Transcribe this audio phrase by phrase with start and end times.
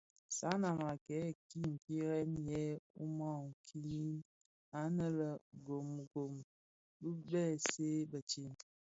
[0.37, 2.61] Sanan a kèn ki pierè yè
[3.03, 4.09] ùman kinin
[4.81, 6.33] anë le Ngom gum gum
[7.01, 8.51] bi bësèè bëtsem.